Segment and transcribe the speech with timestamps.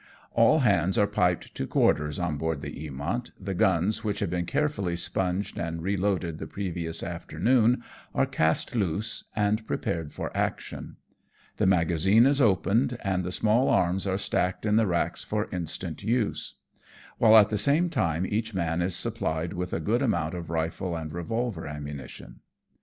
[0.33, 4.31] 211 All hands are piped to quarters on board the Eamont, the guns which had
[4.31, 7.83] been carefully sponged and re loaded the previous afternoon
[8.15, 10.95] are cast loose, and prepared for action;
[11.57, 16.01] the magazine is opened, and the small arms are stacked in the racks for instant
[16.01, 16.55] use;
[17.19, 20.95] while at the same time each man is supplied with a good amount of rifle
[20.97, 22.39] and revolver ammunition.